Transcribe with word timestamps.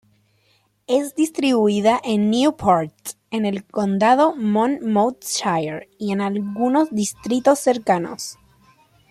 Es 0.87 1.13
distribuida 1.13 2.01
en 2.03 2.31
Newport, 2.31 2.91
en 3.29 3.45
el 3.45 3.65
condado 3.67 4.35
Monmouthshire 4.35 5.89
y 5.99 6.11
en 6.11 6.21
algunos 6.21 6.89
distritos 6.89 7.59
cercanos. 7.59 8.39